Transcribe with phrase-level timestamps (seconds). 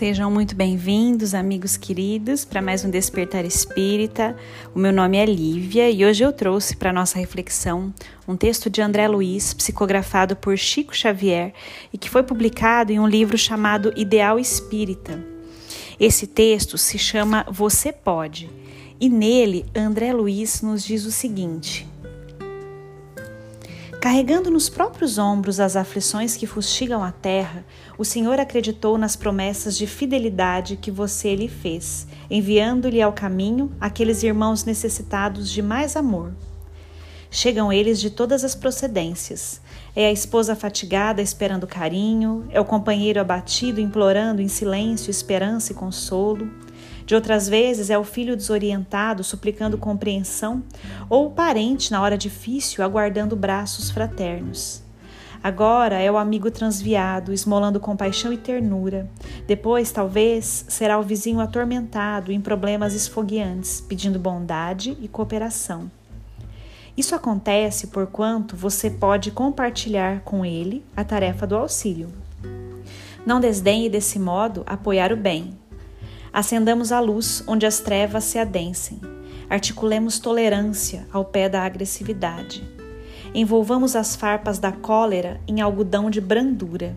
[0.00, 4.34] Sejam muito bem-vindos, amigos queridos, para mais um Despertar Espírita.
[4.74, 7.92] O meu nome é Lívia e hoje eu trouxe para nossa reflexão
[8.26, 11.52] um texto de André Luiz, psicografado por Chico Xavier
[11.92, 15.22] e que foi publicado em um livro chamado Ideal Espírita.
[16.00, 18.48] Esse texto se chama Você Pode
[18.98, 21.86] e nele André Luiz nos diz o seguinte:
[24.00, 27.66] Carregando nos próprios ombros as aflições que fustigam a terra,
[27.98, 34.22] o Senhor acreditou nas promessas de fidelidade que você lhe fez, enviando-lhe ao caminho aqueles
[34.22, 36.32] irmãos necessitados de mais amor.
[37.30, 39.60] Chegam eles de todas as procedências.
[39.94, 45.74] É a esposa fatigada esperando carinho, é o companheiro abatido implorando em silêncio esperança e
[45.74, 46.50] consolo
[47.10, 50.62] de outras vezes é o filho desorientado suplicando compreensão,
[51.08, 54.80] ou o parente na hora difícil aguardando braços fraternos.
[55.42, 59.10] Agora é o amigo transviado, esmolando compaixão e ternura.
[59.44, 65.90] Depois, talvez, será o vizinho atormentado em problemas esfogueantes, pedindo bondade e cooperação.
[66.96, 72.08] Isso acontece porquanto você pode compartilhar com ele a tarefa do auxílio.
[73.26, 75.58] Não desdenhe desse modo apoiar o bem,
[76.32, 79.00] Acendamos a luz onde as trevas se adensem.
[79.48, 82.62] Articulemos tolerância ao pé da agressividade.
[83.34, 86.96] Envolvamos as farpas da cólera em algodão de brandura.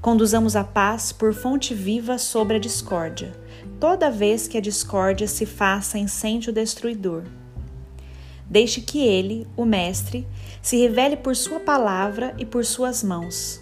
[0.00, 3.32] Conduzamos a paz por fonte viva sobre a discórdia,
[3.78, 7.22] toda vez que a discórdia se faça incêndio destruidor.
[8.48, 10.26] Deixe que ele, o Mestre,
[10.60, 13.61] se revele por sua palavra e por suas mãos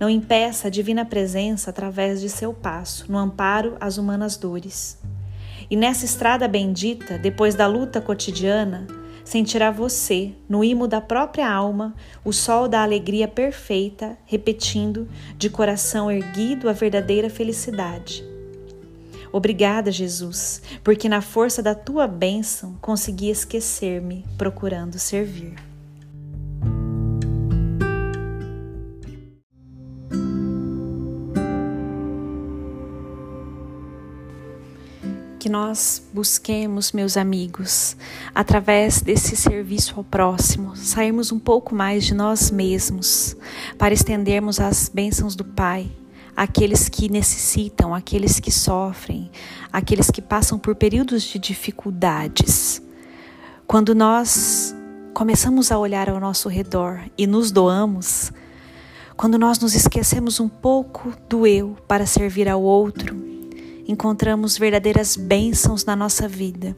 [0.00, 4.98] não impeça a divina presença através de seu passo, no amparo às humanas dores.
[5.70, 8.86] E nessa estrada bendita, depois da luta cotidiana,
[9.22, 11.94] sentirá você, no imo da própria alma,
[12.24, 15.06] o sol da alegria perfeita, repetindo,
[15.36, 18.24] de coração erguido, a verdadeira felicidade.
[19.30, 25.69] Obrigada, Jesus, porque na força da tua bênção consegui esquecer-me, procurando servir.
[35.40, 37.96] Que nós busquemos, meus amigos,
[38.34, 43.34] através desse serviço ao próximo, sairmos um pouco mais de nós mesmos,
[43.78, 45.90] para estendermos as bênçãos do Pai
[46.36, 49.30] àqueles que necessitam, àqueles que sofrem,
[49.72, 52.82] àqueles que passam por períodos de dificuldades.
[53.66, 54.74] Quando nós
[55.14, 58.30] começamos a olhar ao nosso redor e nos doamos,
[59.16, 63.39] quando nós nos esquecemos um pouco do eu para servir ao outro,
[63.90, 66.76] encontramos verdadeiras bênçãos na nossa vida,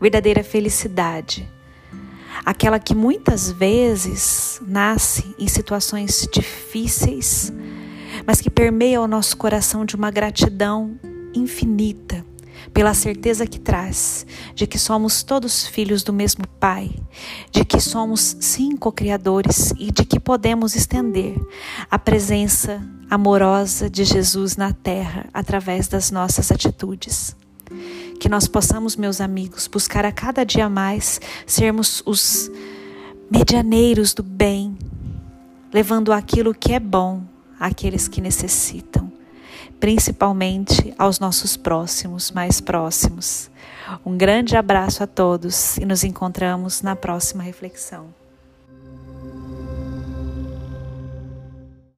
[0.00, 1.48] verdadeira felicidade.
[2.44, 7.52] Aquela que muitas vezes nasce em situações difíceis,
[8.26, 10.98] mas que permeia o nosso coração de uma gratidão
[11.34, 12.24] infinita
[12.72, 16.90] pela certeza que traz de que somos todos filhos do mesmo Pai,
[17.50, 21.36] de que somos sim co-criadores e de que podemos estender
[21.90, 27.34] a presença amorosa de Jesus na terra através das nossas atitudes.
[28.20, 32.50] Que nós possamos, meus amigos, buscar a cada dia mais sermos os
[33.30, 34.76] medianeiros do bem,
[35.72, 37.22] levando aquilo que é bom
[37.60, 39.07] àqueles que necessitam,
[39.80, 43.50] principalmente aos nossos próximos, mais próximos.
[44.04, 48.17] Um grande abraço a todos e nos encontramos na próxima reflexão.